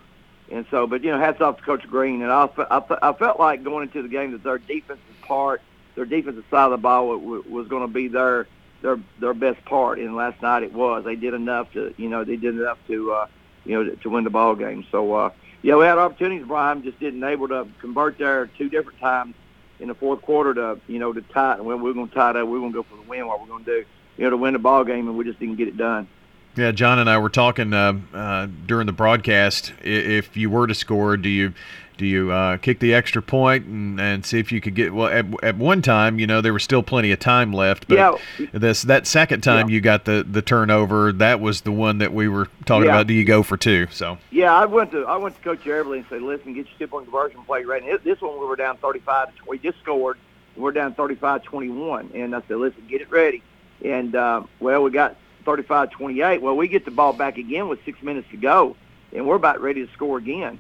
And 0.52 0.66
so, 0.70 0.88
but 0.88 1.04
you 1.04 1.12
know, 1.12 1.20
hats 1.20 1.40
off 1.40 1.58
to 1.58 1.64
Coach 1.64 1.88
Green. 1.88 2.22
And 2.22 2.32
I, 2.32 2.50
I, 2.70 2.84
I 3.02 3.14
felt 3.14 3.40
like 3.40 3.64
going 3.64 3.84
into 3.84 4.02
the 4.02 4.10
game 4.10 4.32
that 4.32 4.44
their 4.44 4.58
defensive 4.58 5.22
part 5.22 5.62
their 5.96 6.06
defensive 6.06 6.46
side 6.50 6.66
of 6.66 6.72
the 6.72 6.78
ball 6.78 7.18
was 7.18 7.68
going 7.68 7.88
to 7.88 7.94
be 7.94 8.08
their 8.08 8.48
their 8.82 9.00
their 9.20 9.34
best 9.34 9.64
part. 9.66 10.00
And 10.00 10.16
last 10.16 10.42
night 10.42 10.64
it 10.64 10.74
was. 10.74 11.04
They 11.04 11.16
did 11.16 11.34
enough 11.34 11.72
to 11.74 11.94
you 11.98 12.10
know 12.10 12.24
they 12.24 12.36
did 12.36 12.56
enough 12.56 12.78
to 12.88 13.12
uh, 13.12 13.28
you 13.66 13.84
know 13.84 13.96
to 13.96 14.10
win 14.10 14.24
the 14.24 14.30
ball 14.30 14.56
game. 14.56 14.86
So 14.92 15.14
uh, 15.14 15.30
yeah, 15.62 15.76
we 15.76 15.86
had 15.86 15.98
opportunities. 15.98 16.46
Brian 16.46 16.84
just 16.84 17.00
didn't 17.00 17.24
able 17.24 17.48
to 17.48 17.68
convert 17.80 18.18
there 18.18 18.48
two 18.58 18.70
different 18.70 19.00
times 19.00 19.36
in 19.80 19.88
the 19.88 19.96
fourth 19.96 20.22
quarter 20.22 20.54
to 20.54 20.80
you 20.88 21.00
know 21.00 21.14
to 21.14 21.22
tie. 21.22 21.60
When 21.60 21.78
we 21.78 21.84
we're 21.84 21.94
going 21.94 22.10
to 22.10 22.16
tie 22.16 22.32
it 22.32 22.38
up, 22.38 22.46
we 22.46 22.54
we're 22.54 22.60
going 22.60 22.74
to 22.74 22.78
go 22.80 22.84
for 22.84 22.96
the 22.96 23.10
win. 23.10 23.28
What 23.28 23.42
we're 23.42 23.48
going 23.48 23.66
to 23.66 23.82
do, 23.82 23.86
you 24.18 24.24
know, 24.26 24.32
to 24.32 24.38
win 24.38 24.54
the 24.54 24.60
ball 24.60 24.84
game, 24.84 25.08
and 25.08 25.18
we 25.18 25.24
just 25.24 25.40
didn't 25.40 25.56
get 25.56 25.68
it 25.68 25.78
done. 25.78 26.08
Yeah, 26.56 26.72
John 26.72 27.00
and 27.00 27.10
I 27.10 27.18
were 27.18 27.32
talking 27.32 27.74
uh, 27.74 28.00
uh, 28.14 28.48
during 28.68 28.86
the 28.86 28.94
broadcast. 28.94 29.74
If 29.82 30.38
you 30.38 30.52
were 30.52 30.68
to 30.68 30.76
score, 30.76 31.18
do 31.18 31.28
you 31.28 31.54
do 31.98 32.06
you 32.06 32.32
uh, 32.32 32.58
kick 32.58 32.80
the 32.80 32.94
extra 32.94 33.22
point 33.22 33.66
and, 33.66 34.00
and 34.00 34.26
see 34.26 34.40
if 34.40 34.52
you 34.52 34.60
could 34.62 34.76
get 34.76 34.94
well 34.94 35.08
at, 35.08 35.26
at 35.44 35.58
one 35.58 35.82
time 35.82 36.20
you 36.20 36.28
know 36.28 36.42
there 36.42 36.54
was 36.54 36.64
still 36.64 36.84
plenty 36.84 37.12
of 37.12 37.20
time 37.20 37.54
left 37.54 37.88
but 37.88 37.98
yeah. 37.98 38.48
this 38.52 38.82
that 38.84 39.08
second 39.08 39.42
time 39.42 39.70
yeah. 39.70 39.76
you 39.76 39.82
got 39.82 40.06
the 40.06 40.26
the 40.30 40.42
turnover 40.42 41.12
that 41.12 41.40
was 41.40 41.62
the 41.62 41.72
one 41.72 42.00
that 42.00 42.14
we 42.14 42.28
were 42.28 42.48
talking 42.66 42.86
yeah. 42.86 42.96
about. 42.96 43.08
Do 43.08 43.14
you 43.14 43.26
go 43.26 43.44
for 43.44 43.58
two? 43.58 43.88
So. 43.92 44.18
Yeah 44.32 44.54
I 44.54 44.66
went 44.66 44.92
to 44.92 45.06
I 45.06 45.18
went 45.18 45.36
to 45.36 45.42
Coach 45.42 45.64
Everly 45.64 45.98
and 45.98 46.06
said 46.10 46.22
listen 46.22 46.54
get 46.54 46.68
your 46.68 46.78
two 46.80 46.88
point 46.88 47.06
conversion 47.06 47.44
play 47.44 47.64
ready 47.64 47.90
and 47.90 48.00
this 48.04 48.22
one 48.22 48.40
we 48.40 48.46
were 48.46 48.56
down 48.56 48.78
35 48.78 49.30
we 49.48 49.60
just 49.60 49.80
scored. 49.80 50.18
We're 50.56 50.72
down 50.72 50.94
35-21 50.94 52.14
and 52.14 52.36
I 52.36 52.42
said 52.48 52.58
listen 52.58 52.86
get 52.88 53.02
it 53.02 53.10
ready. 53.10 53.42
And 53.84 54.16
uh, 54.16 54.44
well 54.60 54.84
we 54.84 54.92
got 54.92 55.16
35-28 55.46 56.42
well 56.42 56.56
we 56.56 56.68
get 56.68 56.86
the 56.86 56.92
ball 56.92 57.14
back 57.14 57.38
again 57.38 57.68
with 57.68 57.84
six 57.86 58.02
minutes 58.02 58.28
to 58.32 58.38
go 58.38 58.76
and 59.12 59.28
we're 59.28 59.36
about 59.36 59.62
ready 59.62 59.86
to 59.86 59.94
score 59.94 60.18
again 60.18 60.60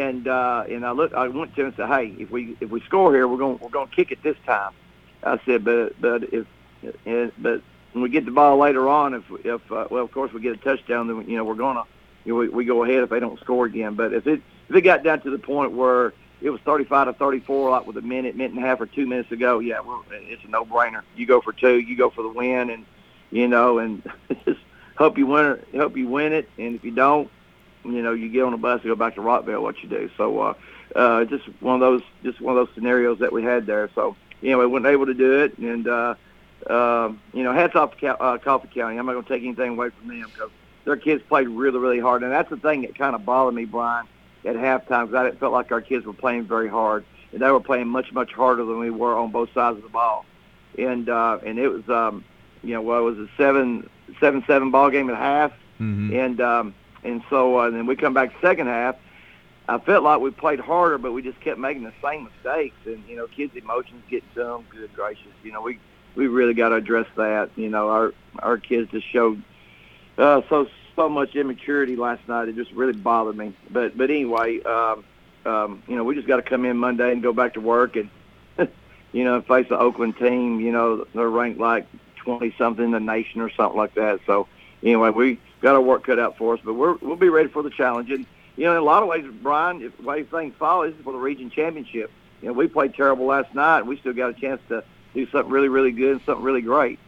and 0.00 0.28
uh, 0.28 0.64
and 0.68 0.84
I 0.84 0.92
look, 0.92 1.14
I 1.14 1.28
went 1.28 1.54
to 1.54 1.62
him 1.62 1.66
and 1.68 1.76
said, 1.76 1.88
"Hey, 1.88 2.14
if 2.18 2.30
we 2.30 2.56
if 2.60 2.70
we 2.70 2.80
score 2.82 3.12
here, 3.12 3.26
we're 3.28 3.38
going 3.38 3.58
we're 3.60 3.70
going 3.70 3.88
to 3.88 3.94
kick 3.94 4.10
it 4.10 4.22
this 4.22 4.36
time." 4.46 4.72
I 5.22 5.38
said, 5.44 5.64
"But 5.64 6.00
but 6.00 6.24
if 6.32 6.46
but 7.38 7.62
when 7.92 8.02
we 8.02 8.08
get 8.08 8.24
the 8.24 8.30
ball 8.30 8.58
later 8.58 8.88
on, 8.88 9.14
if 9.14 9.24
if 9.44 9.72
uh, 9.72 9.86
well, 9.90 10.04
of 10.04 10.12
course 10.12 10.32
we 10.32 10.40
get 10.40 10.54
a 10.54 10.56
touchdown, 10.56 11.06
then 11.08 11.28
you 11.28 11.36
know 11.36 11.44
we're 11.44 11.54
gonna 11.54 11.84
you 12.24 12.32
know, 12.32 12.38
we, 12.40 12.48
we 12.48 12.64
go 12.64 12.84
ahead 12.84 13.02
if 13.02 13.10
they 13.10 13.20
don't 13.20 13.38
score 13.40 13.66
again. 13.66 13.94
But 13.94 14.12
if 14.12 14.26
it 14.26 14.42
if 14.68 14.76
it 14.76 14.82
got 14.82 15.02
down 15.02 15.20
to 15.22 15.30
the 15.30 15.38
point 15.38 15.72
where 15.72 16.12
it 16.40 16.50
was 16.50 16.60
35 16.62 17.06
to 17.06 17.12
34, 17.14 17.70
like 17.70 17.86
with 17.86 17.96
a 17.96 18.02
minute, 18.02 18.36
minute 18.36 18.52
and 18.52 18.62
a 18.62 18.66
half, 18.66 18.80
or 18.80 18.86
two 18.86 19.06
minutes 19.06 19.30
ago, 19.30 19.56
go, 19.56 19.58
yeah, 19.60 19.80
well, 19.80 20.04
it's 20.10 20.44
a 20.44 20.48
no-brainer. 20.48 21.02
You 21.16 21.26
go 21.26 21.40
for 21.40 21.52
two, 21.52 21.78
you 21.78 21.96
go 21.96 22.10
for 22.10 22.22
the 22.22 22.28
win, 22.28 22.70
and 22.70 22.84
you 23.30 23.48
know, 23.48 23.78
and 23.78 24.02
just 24.44 24.60
hope 24.96 25.18
you 25.18 25.26
win 25.26 25.60
hope 25.74 25.96
you 25.96 26.08
win 26.08 26.32
it, 26.32 26.48
and 26.58 26.74
if 26.74 26.84
you 26.84 26.90
don't, 26.90 27.30
you 27.84 28.02
know, 28.02 28.12
you 28.12 28.28
get 28.28 28.42
on 28.42 28.54
a 28.54 28.58
bus 28.58 28.80
and 28.82 28.90
go 28.90 28.96
back 28.96 29.14
to 29.16 29.20
Rockvale, 29.20 29.62
what 29.62 29.82
you 29.82 29.88
do. 29.88 30.10
So 30.16 30.40
uh, 30.40 30.54
uh, 30.94 31.24
just 31.24 31.44
one 31.60 31.74
of 31.74 31.80
those, 31.80 32.02
just 32.22 32.40
one 32.40 32.56
of 32.56 32.66
those 32.66 32.74
scenarios 32.74 33.18
that 33.18 33.32
we 33.32 33.42
had 33.42 33.66
there. 33.66 33.90
So 33.94 34.16
anyway, 34.42 34.64
wasn't 34.64 34.86
able 34.86 35.06
to 35.06 35.14
do 35.14 35.40
it, 35.40 35.58
and 35.58 35.88
uh, 35.88 36.14
uh, 36.68 37.12
you 37.32 37.42
know, 37.42 37.52
hats 37.52 37.74
off 37.74 37.96
to 37.98 38.20
uh, 38.20 38.38
Coffee 38.38 38.68
County. 38.74 38.98
I'm 38.98 39.06
not 39.06 39.12
going 39.12 39.24
to 39.24 39.28
take 39.28 39.42
anything 39.42 39.70
away 39.70 39.90
from 39.90 40.08
them 40.08 40.30
because 40.32 40.50
their 40.84 40.96
kids 40.96 41.22
played 41.28 41.48
really, 41.48 41.78
really 41.78 42.00
hard, 42.00 42.22
and 42.22 42.32
that's 42.32 42.50
the 42.50 42.56
thing 42.56 42.82
that 42.82 42.96
kind 42.96 43.14
of 43.14 43.24
bothered 43.24 43.54
me, 43.54 43.64
Brian, 43.64 44.06
at 44.44 44.56
halftime 44.56 45.06
because 45.06 45.14
I 45.14 45.24
didn't 45.24 45.40
felt 45.40 45.52
like 45.52 45.72
our 45.72 45.80
kids 45.80 46.06
were 46.06 46.12
playing 46.12 46.44
very 46.44 46.68
hard, 46.68 47.04
and 47.32 47.40
they 47.40 47.50
were 47.50 47.60
playing 47.60 47.88
much, 47.88 48.12
much 48.12 48.32
harder 48.32 48.64
than 48.64 48.78
we 48.78 48.90
were 48.90 49.16
on 49.16 49.30
both 49.30 49.52
sides 49.52 49.78
of 49.78 49.82
the 49.82 49.88
ball, 49.88 50.24
and 50.78 51.08
uh, 51.08 51.38
and 51.44 51.58
it 51.58 51.68
was, 51.68 51.88
um, 51.88 52.24
you 52.62 52.74
know, 52.74 52.82
well, 52.82 53.00
it 53.00 53.16
was 53.16 53.18
a 53.18 53.28
seven, 53.36 53.88
seven, 54.20 54.44
seven 54.46 54.70
ball 54.70 54.90
game 54.90 55.10
at 55.10 55.16
half, 55.16 55.52
mm-hmm. 55.80 56.14
and 56.14 56.40
um, 56.40 56.74
and 57.04 57.22
so 57.30 57.56
uh, 57.56 57.70
then 57.70 57.86
we 57.86 57.96
come 57.96 58.14
back 58.14 58.32
second 58.40 58.66
half. 58.66 58.96
I 59.66 59.78
felt 59.78 60.04
like 60.04 60.20
we 60.20 60.30
played 60.30 60.60
harder, 60.60 60.98
but 60.98 61.12
we 61.12 61.22
just 61.22 61.40
kept 61.40 61.58
making 61.58 61.84
the 61.84 61.92
same 62.02 62.24
mistakes. 62.24 62.76
And 62.84 63.02
you 63.08 63.16
know, 63.16 63.26
kids' 63.26 63.56
emotions 63.56 64.02
get 64.10 64.22
them. 64.34 64.64
Good 64.70 64.92
gracious, 64.94 65.32
you 65.42 65.52
know, 65.52 65.62
we 65.62 65.78
we 66.14 66.26
really 66.26 66.54
got 66.54 66.70
to 66.70 66.76
address 66.76 67.06
that. 67.16 67.50
You 67.56 67.68
know, 67.68 67.88
our 67.88 68.12
our 68.38 68.58
kids 68.58 68.90
just 68.90 69.10
showed 69.10 69.42
uh, 70.18 70.42
so 70.48 70.68
so 70.96 71.08
much 71.08 71.34
immaturity 71.34 71.96
last 71.96 72.26
night. 72.28 72.48
It 72.48 72.56
just 72.56 72.72
really 72.72 72.92
bothered 72.92 73.36
me. 73.36 73.54
But 73.70 73.96
but 73.96 74.10
anyway, 74.10 74.62
um, 74.62 75.04
um, 75.44 75.82
you 75.88 75.96
know, 75.96 76.04
we 76.04 76.14
just 76.14 76.28
got 76.28 76.36
to 76.36 76.42
come 76.42 76.64
in 76.64 76.76
Monday 76.76 77.12
and 77.12 77.22
go 77.22 77.32
back 77.32 77.54
to 77.54 77.60
work 77.60 77.96
and 77.96 78.10
you 79.12 79.24
know 79.24 79.40
face 79.42 79.68
the 79.68 79.78
Oakland 79.78 80.16
team. 80.18 80.60
You 80.60 80.72
know, 80.72 81.06
they're 81.14 81.28
ranked 81.28 81.60
like 81.60 81.86
twenty 82.16 82.54
something 82.58 82.84
in 82.84 82.90
the 82.92 83.00
nation 83.00 83.40
or 83.40 83.50
something 83.50 83.76
like 83.76 83.94
that. 83.94 84.20
So 84.26 84.46
anyway, 84.82 85.10
we 85.10 85.38
got 85.60 85.74
our 85.74 85.80
work 85.80 86.04
cut 86.04 86.18
out 86.18 86.36
for 86.36 86.54
us, 86.54 86.60
but 86.64 86.74
we're, 86.74 86.94
we'll 86.96 87.16
be 87.16 87.28
ready 87.28 87.48
for 87.48 87.62
the 87.62 87.70
challenge. 87.70 88.10
And, 88.10 88.26
you 88.56 88.64
know, 88.64 88.72
in 88.72 88.78
a 88.78 88.82
lot 88.82 89.02
of 89.02 89.08
ways, 89.08 89.24
Brian, 89.42 89.82
if 89.82 89.96
the 89.96 90.02
way 90.02 90.22
things 90.22 90.54
fall, 90.58 90.82
this 90.82 90.94
is 90.94 91.02
for 91.02 91.12
the 91.12 91.18
region 91.18 91.50
championship. 91.50 92.10
You 92.42 92.48
know, 92.48 92.54
we 92.54 92.68
played 92.68 92.94
terrible 92.94 93.26
last 93.26 93.54
night. 93.54 93.86
We 93.86 93.96
still 93.98 94.12
got 94.12 94.30
a 94.30 94.34
chance 94.34 94.60
to 94.68 94.84
do 95.14 95.28
something 95.30 95.50
really, 95.50 95.68
really 95.68 95.92
good 95.92 96.12
and 96.12 96.20
something 96.24 96.44
really 96.44 96.62
great. 96.62 96.98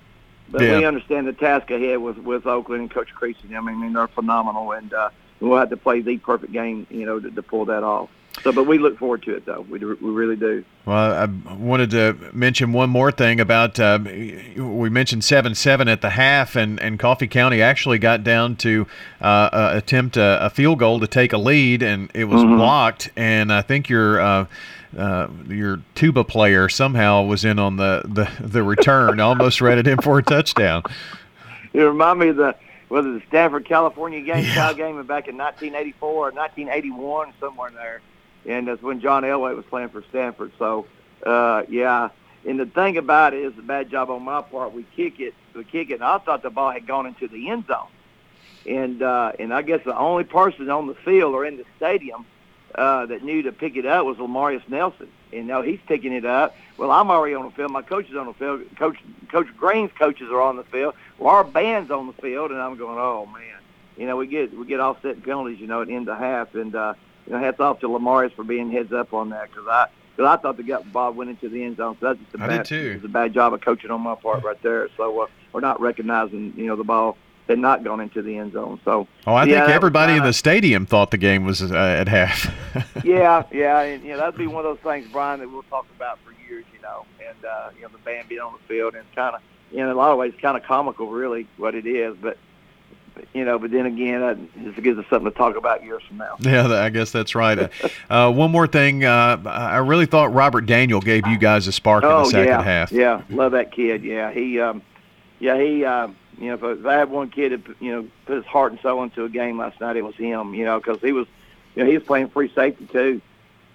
But 0.49 0.62
yeah. 0.62 0.79
we 0.79 0.85
understand 0.85 1.26
the 1.26 1.33
task 1.33 1.71
ahead 1.71 1.99
with, 1.99 2.19
with 2.19 2.47
Oakland 2.47 2.83
and 2.83 2.91
Coach 2.91 3.12
Creasy. 3.12 3.55
I 3.55 3.61
mean, 3.61 3.93
they're 3.93 4.09
phenomenal, 4.09 4.73
and 4.73 4.93
uh, 4.93 5.11
we'll 5.41 5.59
have 5.59 5.71
to 5.71 5.76
play 5.76 6.00
the 6.00 6.19
perfect 6.19 6.53
game, 6.53 6.87
you 6.88 7.05
know, 7.05 7.19
to, 7.19 7.31
to 7.31 7.43
pull 7.43 7.65
that 7.67 7.83
off. 7.83 8.09
So, 8.47 8.53
but 8.53 8.69
we 8.69 8.79
look 8.79 8.97
forward 8.97 9.25
to 9.25 9.35
it, 9.35 9.45
though. 9.45 9.67
We, 9.69 9.81
do, 9.81 9.99
we 10.00 10.09
really 10.09 10.37
do. 10.37 10.65
Well, 10.85 10.97
I 10.97 11.25
wanted 11.55 11.91
to 11.91 12.17
mention 12.33 12.73
one 12.73 12.91
more 12.91 13.11
thing 13.11 13.41
about 13.41 13.81
uh, 13.81 13.99
we 14.05 14.88
mentioned 14.88 15.25
seven 15.25 15.57
seven 15.57 15.88
at 15.88 16.00
the 16.00 16.11
half, 16.11 16.55
and, 16.55 16.79
and 16.79 16.97
Coffee 16.97 17.26
County 17.26 17.61
actually 17.61 17.99
got 17.99 18.23
down 18.23 18.55
to 18.59 18.87
uh, 19.21 19.25
uh, 19.25 19.73
attempt 19.75 20.17
a, 20.17 20.47
a, 20.47 20.50
field 20.50 20.79
goal 20.79 21.00
to 21.00 21.09
take 21.09 21.33
a 21.33 21.38
lead, 21.38 21.83
and 21.83 22.09
it 22.15 22.26
was 22.26 22.41
mm-hmm. 22.41 22.55
blocked. 22.55 23.11
And 23.17 23.53
I 23.53 23.62
think 23.62 23.88
your 23.88 24.21
uh, 24.21 24.47
uh, 24.97 25.26
your 25.49 25.83
tuba 25.97 26.23
player 26.23 26.69
somehow 26.69 27.25
was 27.25 27.45
in 27.45 27.59
on 27.59 27.79
the 27.79 28.03
the, 28.05 28.31
the 28.47 28.62
return, 28.62 29.19
almost 29.19 29.61
read 29.61 29.79
it 29.79 29.88
in 29.88 29.99
for 29.99 30.21
a 30.21 30.23
touchdown. 30.23 30.85
It 31.73 31.81
reminded 31.81 32.25
me 32.25 32.31
of 32.31 32.37
the 32.37 32.55
whether 32.87 33.12
the 33.12 33.23
Stanford 33.26 33.65
California 33.65 34.21
game 34.21 34.45
yeah. 34.45 34.73
game 34.73 34.95
back 35.03 35.26
in 35.26 35.37
1984 35.37 36.09
or 36.09 36.31
1981 36.31 37.33
somewhere 37.41 37.71
in 37.71 37.75
there, 37.75 38.00
and 38.47 38.69
that's 38.69 38.83
when 38.83 39.00
John 39.00 39.23
Elway 39.23 39.55
was 39.55 39.65
playing 39.67 39.91
for 39.91 40.03
Stanford. 40.11 40.53
So 40.59 40.87
uh, 41.25 41.62
yeah. 41.69 42.11
And 42.47 42.61
the 42.61 42.67
thing 42.67 42.97
about 42.97 43.35
it 43.35 43.41
is 43.43 43.59
a 43.59 43.62
bad 43.62 43.91
job 43.91 44.09
on 44.09 44.23
my 44.23 44.41
part. 44.41 44.73
We 44.73 44.85
kick 44.95 45.19
it, 45.19 45.35
we 45.55 45.65
kick 45.65 45.91
it. 45.91 45.95
And 45.95 46.05
I 46.05 46.19
thought 46.19 46.43
the 46.43 46.50
ball 46.50 46.71
had 46.71 46.87
gone 46.87 47.07
into 47.07 47.26
the 47.26 47.50
end 47.50 47.67
zone, 47.67 47.88
and 48.65 49.03
uh, 49.03 49.33
and 49.38 49.53
I 49.53 49.62
guess 49.62 49.81
the 49.85 49.97
only 49.97 50.25
person 50.25 50.71
on 50.71 50.87
the 50.87 50.95
field 50.95 51.35
or 51.35 51.45
in 51.45 51.57
the 51.57 51.65
stadium 51.76 52.25
uh, 52.76 53.07
that 53.07 53.25
knew 53.25 53.43
to 53.43 53.53
pick 53.53 53.76
it 53.76 53.85
up 53.85 54.07
was 54.07 54.19
Lamarius 54.19 54.67
Nelson. 54.69 55.09
And 55.33 55.49
now 55.49 55.62
he's 55.62 55.81
picking 55.88 56.12
it 56.12 56.25
up. 56.25 56.55
Well, 56.79 56.93
I'm 56.93 57.11
already 57.11 57.35
on 57.35 57.47
the 57.47 57.50
field. 57.50 57.73
My 57.73 57.83
coach 57.83 58.09
is 58.09 58.17
on 58.17 58.26
the 58.26 58.35
field. 58.35 58.62
Coach 58.76 58.99
Coach 59.29 59.49
Green's 59.57 59.91
coaches 59.99 60.29
are 60.31 60.41
on 60.41 60.57
the 60.57 60.65
field. 60.65 60.95
Well, 61.19 61.31
our 61.31 61.43
band's 61.43 61.91
on 61.91 62.07
the 62.07 62.12
field, 62.12 62.53
and 62.53 62.61
I'm 62.61 62.76
going, 62.76 62.99
oh 62.99 63.26
man. 63.26 63.43
You 63.97 64.07
know, 64.07 64.17
we 64.17 64.26
get 64.26 64.57
we 64.57 64.67
get 64.67 64.79
offset 64.79 65.23
penalties. 65.25 65.59
You 65.59 65.67
know, 65.67 65.81
at 65.81 65.88
the 65.88 65.95
end 65.97 66.09
of 66.09 66.19
half, 66.19 66.55
and 66.55 66.75
uh, 66.76 66.95
you 67.26 67.33
know, 67.33 67.38
hats 67.38 67.61
off 67.61 67.80
to 67.80 67.88
Lamarius 67.88 68.33
for 68.35 68.45
being 68.45 68.71
heads 68.71 68.92
up 68.92 69.12
on 69.12 69.30
that 69.30 69.50
because 69.50 69.66
I 69.68 69.88
because 70.16 70.38
I 70.38 70.40
thought 70.40 70.56
the 70.56 70.62
gut 70.62 70.90
ball 70.92 71.12
went 71.12 71.30
into 71.30 71.49
the 71.49 71.62
end 71.62 71.76
zone. 71.76 71.97
So 72.00 72.06
that's 72.06 72.18
just 72.21 72.35
a 72.35 72.42
I 72.42 72.47
bad. 72.47 72.73
It's 72.73 73.04
a 73.04 73.09
bad 73.09 73.35
job 73.35 73.52
of 73.52 73.61
coaching 73.61 73.90
on 73.90 74.00
my 74.00 74.14
part 74.14 74.42
right 74.45 74.61
there. 74.62 74.88
So 74.97 75.21
uh, 75.21 75.26
we're 75.52 75.61
not 75.61 75.80
recognizing, 75.80 76.54
you 76.56 76.66
know, 76.66 76.76
the 76.76 76.85
ball 76.85 77.18
had 77.49 77.59
not 77.59 77.85
gone 77.85 78.00
into 78.00 78.23
the 78.23 78.38
end 78.38 78.52
zone. 78.54 78.80
So 78.85 79.06
oh, 79.26 79.35
I 79.35 79.45
yeah, 79.45 79.61
think 79.61 79.75
everybody 79.75 80.12
kinda, 80.12 80.25
in 80.25 80.28
the 80.28 80.33
stadium 80.33 80.87
thought 80.87 81.11
the 81.11 81.18
game 81.18 81.45
was 81.45 81.62
uh, 81.62 81.75
at 81.75 82.09
half. 82.09 82.52
yeah, 83.04 83.45
yeah, 83.52 83.80
and 83.83 84.02
you 84.02 84.11
know 84.11 84.18
that'd 84.18 84.37
be 84.37 84.47
one 84.47 84.64
of 84.64 84.76
those 84.76 84.83
things, 84.83 85.06
Brian, 85.12 85.40
that 85.40 85.50
we'll 85.50 85.62
talk 85.64 85.87
about 85.95 86.18
for 86.25 86.33
years. 86.49 86.64
You 86.75 86.80
know, 86.83 87.06
and 87.26 87.45
uh, 87.45 87.71
you 87.76 87.83
know 87.83 87.88
the 87.88 87.99
band 87.99 88.28
being 88.28 88.40
on 88.40 88.52
the 88.52 88.66
field 88.66 88.95
and 88.95 89.04
kind 89.14 89.37
of, 89.37 89.42
you 89.71 89.78
know, 89.78 89.85
in 89.85 89.90
a 89.90 89.95
lot 89.95 90.11
of 90.11 90.18
ways, 90.18 90.35
kind 90.40 90.56
of 90.56 90.64
comical, 90.64 91.11
really, 91.11 91.47
what 91.56 91.75
it 91.75 91.87
is, 91.87 92.16
but 92.21 92.37
you 93.32 93.44
know, 93.44 93.58
but 93.58 93.70
then 93.70 93.87
again, 93.87 94.20
that 94.20 94.64
just 94.64 94.82
gives 94.82 94.99
us 94.99 95.04
something 95.08 95.30
to 95.30 95.37
talk 95.37 95.56
about 95.56 95.85
years 95.85 96.02
from 96.06 96.18
now. 96.18 96.37
Yeah, 96.40 96.66
I 96.68 96.90
guess 96.90 97.12
that's 97.12 97.35
right. 97.35 97.70
uh, 98.11 98.32
one 98.32 98.50
more 98.50 98.66
thing, 98.66 99.04
uh, 99.04 99.42
I 99.44 99.78
really 99.78 100.06
thought 100.06 100.32
Robert 100.32 100.66
Daniel 100.66 101.00
gave 101.00 101.26
you 101.26 101.38
guys 101.38 101.66
a 101.66 101.73
spark 101.73 102.04
oh, 102.04 102.18
in 102.18 102.23
the 102.25 102.30
second 102.30 102.46
yeah, 102.46 102.62
half. 102.62 102.92
Yeah, 102.92 103.23
love 103.30 103.52
that 103.52 103.73
kid. 103.73 104.04
Yeah, 104.04 104.30
he, 104.32 104.61
um, 104.61 104.82
yeah, 105.38 105.61
he, 105.61 105.85
uh, 105.85 106.08
you 106.38 106.49
know, 106.49 106.54
if, 106.54 106.78
if 106.80 106.87
I 106.87 106.94
had 106.94 107.11
one 107.11 107.30
kid 107.30 107.52
that 107.52 107.76
you 107.80 107.92
know 107.92 108.08
put 108.26 108.37
his 108.37 108.46
heart 108.46 108.73
and 108.73 108.80
soul 108.80 109.02
into 109.02 109.25
a 109.25 109.28
game 109.28 109.58
last 109.58 109.80
night, 109.80 109.96
it 109.96 110.02
was 110.02 110.14
him. 110.16 110.54
You 110.54 110.64
know, 110.64 110.78
because 110.78 111.00
he 111.00 111.12
was, 111.12 111.26
you 111.75 111.82
know, 111.82 111.90
he 111.90 111.96
was 111.96 112.06
playing 112.06 112.28
free 112.28 112.52
safety 112.54 112.87
too. 112.87 113.20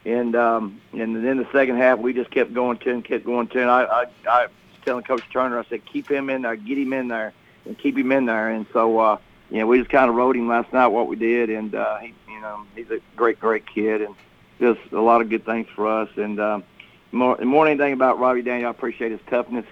And 0.04 0.36
um, 0.36 0.82
and 0.94 1.24
then 1.24 1.38
the 1.38 1.48
second 1.52 1.78
half, 1.78 2.00
we 2.00 2.14
just 2.14 2.32
kept 2.32 2.54
going 2.54 2.78
to 2.80 2.92
and 2.92 3.06
kept 3.06 3.26
going 3.26 3.48
to. 3.50 3.62
And 3.62 3.70
I, 3.70 3.84
I, 3.84 4.06
I 4.28 4.42
was 4.44 4.52
telling 4.84 5.04
Coach 5.04 5.24
Turner, 5.32 5.60
I 5.60 5.66
said, 5.66 5.86
keep 5.86 6.10
him 6.10 6.30
in 6.30 6.42
there, 6.42 6.56
get 6.56 6.78
him 6.78 6.94
in 6.94 7.08
there, 7.08 7.34
and 7.66 7.78
keep 7.78 7.98
him 7.98 8.12
in 8.12 8.26
there. 8.26 8.50
And 8.50 8.66
so, 8.74 8.98
uh, 8.98 9.18
you 9.52 9.60
know, 9.60 9.68
we 9.68 9.80
just 9.80 9.90
kind 9.90 10.10
of 10.10 10.16
wrote 10.16 10.38
him 10.38 10.48
last 10.48 10.72
night 10.72 10.88
what 10.88 11.08
we 11.08 11.18
did, 11.18 11.50
and 11.50 11.76
uh, 11.76 11.98
he, 11.98 12.14
you 12.30 12.40
know, 12.40 12.66
he's 12.74 12.90
a 12.90 13.00
great, 13.18 13.38
great 13.40 13.68
kid, 13.68 14.02
and 14.02 14.16
just 14.60 14.80
a 14.94 15.02
lot 15.02 15.22
of 15.22 15.30
good 15.30 15.46
things 15.46 15.68
for 15.76 15.88
us. 15.88 16.10
And 16.16 16.40
um, 16.40 16.64
more, 17.12 17.38
more 17.38 17.66
than 17.66 17.74
anything 17.74 17.94
about 17.94 18.18
Robbie 18.18 18.44
Daniel, 18.44 18.70
I 18.70 18.72
appreciate 18.72 19.12
his 19.12 19.20
toughness. 19.30 19.66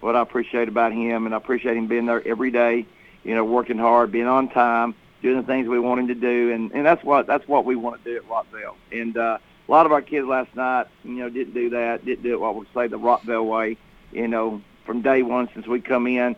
What 0.00 0.16
I 0.16 0.22
appreciate 0.22 0.68
about 0.68 0.92
him, 0.92 1.26
and 1.26 1.34
I 1.34 1.38
appreciate 1.38 1.76
him 1.76 1.86
being 1.86 2.06
there 2.06 2.26
every 2.26 2.50
day. 2.50 2.86
You 3.24 3.34
know, 3.34 3.44
working 3.44 3.76
hard, 3.76 4.10
being 4.10 4.26
on 4.26 4.48
time, 4.48 4.94
doing 5.20 5.36
the 5.36 5.42
things 5.42 5.68
we 5.68 5.80
want 5.80 6.00
him 6.00 6.08
to 6.08 6.14
do, 6.14 6.52
and 6.52 6.72
and 6.72 6.86
that's 6.86 7.04
what 7.04 7.26
that's 7.26 7.46
what 7.46 7.64
we 7.66 7.76
want 7.76 8.02
to 8.02 8.10
do 8.10 8.16
at 8.16 8.28
Rockvale. 8.28 8.76
And 8.90 9.16
uh, 9.18 9.38
a 9.68 9.70
lot 9.70 9.84
of 9.84 9.92
our 9.92 10.00
kids 10.00 10.26
last 10.26 10.54
night, 10.54 10.86
you 11.04 11.16
know, 11.16 11.28
didn't 11.28 11.52
do 11.52 11.70
that, 11.70 12.04
didn't 12.04 12.22
do 12.22 12.32
it 12.34 12.40
what 12.40 12.54
we 12.54 12.66
say 12.72 12.86
the 12.86 12.98
Rockvale 12.98 13.44
way. 13.44 13.76
You 14.12 14.28
know, 14.28 14.62
from 14.86 15.02
day 15.02 15.22
one 15.22 15.50
since 15.52 15.66
we 15.66 15.80
come 15.80 16.06
in 16.06 16.36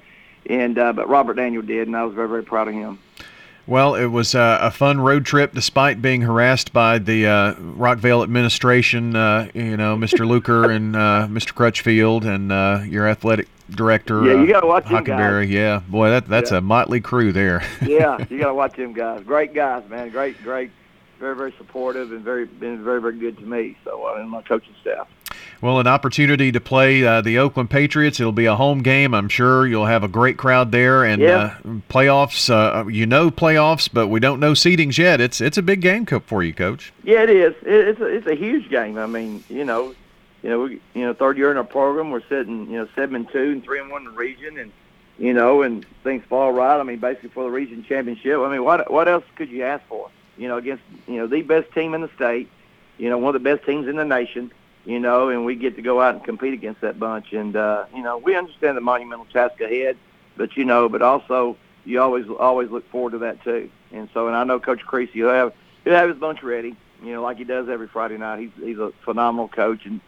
and 0.48 0.78
uh, 0.78 0.92
but 0.92 1.08
Robert 1.08 1.34
Daniel 1.34 1.62
did, 1.62 1.86
and 1.86 1.96
I 1.96 2.04
was 2.04 2.14
very 2.14 2.28
very 2.28 2.42
proud 2.42 2.68
of 2.68 2.74
him. 2.74 2.98
Well, 3.68 3.96
it 3.96 4.06
was 4.06 4.34
uh, 4.34 4.58
a 4.62 4.70
fun 4.70 4.98
road 4.98 5.26
trip, 5.26 5.52
despite 5.52 6.00
being 6.00 6.22
harassed 6.22 6.72
by 6.72 6.98
the 6.98 7.26
uh, 7.26 7.54
Rockvale 7.56 8.22
administration. 8.22 9.14
Uh, 9.14 9.50
you 9.52 9.76
know, 9.76 9.94
Mr. 9.98 10.26
Luker 10.26 10.70
and 10.70 10.96
uh, 10.96 11.28
Mr. 11.30 11.54
Crutchfield, 11.54 12.24
and 12.24 12.50
uh, 12.50 12.80
your 12.86 13.06
athletic 13.06 13.46
director. 13.68 14.24
Yeah, 14.24 14.40
you 14.40 14.46
got 14.46 14.60
to 14.60 14.66
watch 14.66 14.86
him 14.86 15.04
guys. 15.04 15.50
Yeah, 15.50 15.82
boy, 15.86 16.08
that 16.08 16.26
that's 16.26 16.50
yeah. 16.50 16.58
a 16.58 16.60
motley 16.62 17.02
crew 17.02 17.30
there. 17.30 17.62
yeah, 17.86 18.24
you 18.30 18.38
got 18.38 18.48
to 18.48 18.54
watch 18.54 18.76
them 18.76 18.94
guys. 18.94 19.22
Great 19.24 19.52
guys, 19.52 19.86
man. 19.90 20.08
Great, 20.08 20.42
great, 20.42 20.70
very 21.18 21.36
very 21.36 21.52
supportive, 21.58 22.12
and 22.12 22.22
very 22.22 22.46
been 22.46 22.82
very 22.82 23.00
very 23.00 23.18
good 23.18 23.36
to 23.38 23.44
me. 23.44 23.76
So, 23.84 24.06
uh, 24.06 24.20
and 24.20 24.30
my 24.30 24.42
coaching 24.42 24.74
staff. 24.80 25.08
Well, 25.60 25.80
an 25.80 25.88
opportunity 25.88 26.52
to 26.52 26.60
play 26.60 27.04
uh, 27.04 27.20
the 27.20 27.38
Oakland 27.38 27.68
Patriots. 27.68 28.20
It'll 28.20 28.30
be 28.30 28.46
a 28.46 28.54
home 28.54 28.82
game. 28.82 29.12
I'm 29.12 29.28
sure 29.28 29.66
you'll 29.66 29.86
have 29.86 30.04
a 30.04 30.08
great 30.08 30.36
crowd 30.36 30.70
there. 30.70 31.04
And 31.04 31.20
yeah. 31.20 31.56
uh, 31.64 31.68
playoffs, 31.90 32.48
uh, 32.48 32.86
you 32.86 33.06
know 33.06 33.30
playoffs, 33.30 33.88
but 33.92 34.06
we 34.06 34.20
don't 34.20 34.38
know 34.38 34.52
seedings 34.52 34.98
yet. 34.98 35.20
It's 35.20 35.40
it's 35.40 35.58
a 35.58 35.62
big 35.62 35.80
game 35.80 36.06
for 36.06 36.42
you, 36.42 36.54
Coach. 36.54 36.92
Yeah, 37.02 37.24
it 37.24 37.30
is. 37.30 37.54
it's 37.62 38.00
a, 38.00 38.06
it's 38.06 38.26
a 38.26 38.36
huge 38.36 38.70
game. 38.70 38.98
I 38.98 39.06
mean, 39.06 39.42
you 39.48 39.64
know, 39.64 39.94
you 40.42 40.50
know, 40.50 40.60
we, 40.60 40.80
you 40.94 41.04
know, 41.04 41.12
third 41.12 41.36
year 41.36 41.50
in 41.50 41.56
our 41.56 41.64
program, 41.64 42.10
we're 42.10 42.26
sitting, 42.28 42.70
you 42.70 42.78
know, 42.78 42.88
seven 42.94 43.16
and 43.16 43.28
two 43.30 43.50
and 43.52 43.64
three 43.64 43.80
and 43.80 43.90
one 43.90 44.06
in 44.06 44.12
the 44.12 44.18
region, 44.18 44.58
and 44.58 44.70
you 45.18 45.34
know, 45.34 45.62
and 45.62 45.84
things 46.04 46.22
fall 46.28 46.52
right. 46.52 46.78
I 46.78 46.82
mean, 46.84 47.00
basically 47.00 47.30
for 47.30 47.42
the 47.42 47.50
region 47.50 47.84
championship. 47.84 48.38
I 48.38 48.50
mean, 48.50 48.62
what 48.62 48.90
what 48.92 49.08
else 49.08 49.24
could 49.34 49.50
you 49.50 49.64
ask 49.64 49.84
for? 49.88 50.10
You 50.38 50.48
know, 50.48 50.56
against 50.56 50.84
you 51.06 51.16
know 51.16 51.26
the 51.26 51.42
best 51.42 51.72
team 51.72 51.94
in 51.94 52.00
the 52.00 52.10
state, 52.14 52.48
you 52.96 53.10
know, 53.10 53.18
one 53.18 53.34
of 53.34 53.42
the 53.42 53.56
best 53.56 53.66
teams 53.66 53.88
in 53.88 53.96
the 53.96 54.04
nation 54.04 54.50
you 54.88 54.98
know, 54.98 55.28
and 55.28 55.44
we 55.44 55.54
get 55.54 55.76
to 55.76 55.82
go 55.82 56.00
out 56.00 56.14
and 56.14 56.24
compete 56.24 56.54
against 56.54 56.80
that 56.80 56.98
bunch. 56.98 57.34
And 57.34 57.54
uh, 57.54 57.84
you 57.94 58.02
know, 58.02 58.16
we 58.16 58.34
understand 58.34 58.74
the 58.74 58.80
monumental 58.80 59.26
task 59.26 59.60
ahead, 59.60 59.98
but 60.34 60.56
you 60.56 60.64
know, 60.64 60.88
but 60.88 61.02
also 61.02 61.58
you 61.84 62.00
always 62.00 62.26
always 62.28 62.70
look 62.70 62.90
forward 62.90 63.10
to 63.10 63.18
that 63.18 63.44
too. 63.44 63.70
And 63.92 64.08
so, 64.14 64.28
and 64.28 64.36
I 64.36 64.44
know 64.44 64.58
Coach 64.58 64.80
Creasy 64.80 65.22
will 65.22 65.30
have 65.30 65.52
he'll 65.84 65.92
have 65.92 66.08
his 66.08 66.18
bunch 66.18 66.42
ready, 66.42 66.74
you 67.02 67.12
know, 67.12 67.22
like 67.22 67.36
he 67.36 67.44
does 67.44 67.68
every 67.68 67.86
Friday 67.86 68.16
night. 68.16 68.40
He's 68.40 68.50
he's 68.56 68.78
a 68.78 68.92
phenomenal 69.04 69.48
coach 69.48 69.84
and 69.84 70.00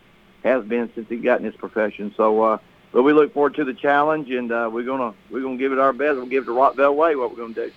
has 0.44 0.64
been 0.64 0.90
since 0.94 1.10
he 1.10 1.18
got 1.18 1.40
in 1.40 1.44
his 1.44 1.56
profession. 1.56 2.14
So, 2.16 2.42
uh, 2.42 2.58
but 2.90 3.02
we 3.02 3.12
look 3.12 3.34
forward 3.34 3.56
to 3.56 3.64
the 3.64 3.74
challenge, 3.74 4.30
and 4.30 4.50
uh, 4.50 4.70
we're 4.72 4.84
gonna 4.84 5.12
we're 5.30 5.42
gonna 5.42 5.58
give 5.58 5.72
it 5.72 5.78
our 5.78 5.92
best. 5.92 6.16
We'll 6.16 6.24
give 6.24 6.44
it 6.44 6.46
the 6.46 6.52
Rockvale 6.52 6.94
way. 6.94 7.16
What 7.16 7.32
we're 7.32 7.46
gonna 7.46 7.52
do. 7.52 7.72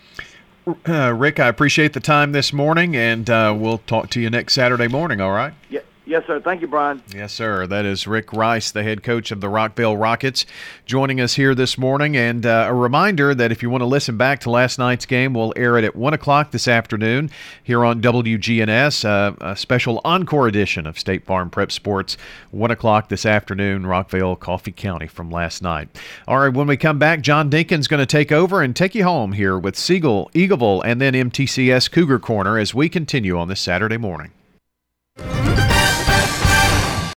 Rick, 0.87 1.39
I 1.39 1.47
appreciate 1.47 1.93
the 1.93 1.99
time 1.99 2.31
this 2.31 2.53
morning, 2.53 2.95
and 2.95 3.29
uh, 3.29 3.55
we'll 3.57 3.79
talk 3.79 4.09
to 4.11 4.21
you 4.21 4.29
next 4.29 4.53
Saturday 4.53 4.87
morning. 4.87 5.19
All 5.19 5.31
right? 5.31 5.53
Yeah. 5.69 5.81
Yes, 6.05 6.25
sir. 6.27 6.41
Thank 6.41 6.59
you, 6.59 6.67
Brian. 6.67 7.01
Yes, 7.15 7.31
sir. 7.31 7.65
That 7.65 7.85
is 7.85 8.07
Rick 8.07 8.33
Rice, 8.33 8.71
the 8.71 8.83
head 8.83 9.03
coach 9.03 9.31
of 9.31 9.39
the 9.39 9.47
Rockvale 9.47 9.99
Rockets, 9.99 10.45
joining 10.85 11.21
us 11.21 11.35
here 11.35 11.55
this 11.55 11.77
morning. 11.77 12.17
And 12.17 12.45
uh, 12.45 12.65
a 12.67 12.73
reminder 12.73 13.33
that 13.33 13.53
if 13.53 13.63
you 13.63 13.69
want 13.69 13.83
to 13.83 13.85
listen 13.85 14.17
back 14.17 14.41
to 14.41 14.49
last 14.49 14.77
night's 14.77 15.05
game, 15.05 15.33
we'll 15.33 15.53
air 15.55 15.77
it 15.77 15.85
at 15.85 15.95
1 15.95 16.13
o'clock 16.13 16.51
this 16.51 16.67
afternoon 16.67 17.29
here 17.63 17.85
on 17.85 18.01
WGNS, 18.01 19.05
uh, 19.05 19.35
a 19.39 19.55
special 19.55 20.01
encore 20.03 20.47
edition 20.47 20.85
of 20.85 20.99
State 20.99 21.25
Farm 21.25 21.49
Prep 21.49 21.71
Sports, 21.71 22.17
1 22.51 22.69
o'clock 22.69 23.07
this 23.07 23.25
afternoon, 23.25 23.83
Rockvale, 23.83 24.37
Coffee 24.37 24.73
County 24.73 25.07
from 25.07 25.31
last 25.31 25.61
night. 25.61 25.87
All 26.27 26.39
right, 26.39 26.53
when 26.53 26.67
we 26.67 26.75
come 26.75 26.99
back, 26.99 27.21
John 27.21 27.49
Dinkins 27.49 27.79
is 27.79 27.87
going 27.87 28.01
to 28.01 28.05
take 28.05 28.33
over 28.33 28.61
and 28.61 28.75
take 28.75 28.93
you 28.93 29.05
home 29.05 29.31
here 29.31 29.57
with 29.57 29.77
Siegel, 29.77 30.29
Eagleville, 30.33 30.81
and 30.83 30.99
then 30.99 31.13
MTCS 31.13 31.89
Cougar 31.89 32.19
Corner 32.19 32.57
as 32.57 32.73
we 32.73 32.89
continue 32.89 33.37
on 33.37 33.47
this 33.47 33.61
Saturday 33.61 33.97
morning. 33.97 34.31